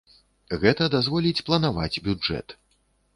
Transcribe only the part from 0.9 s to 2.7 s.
дазволіць планаваць бюджэт.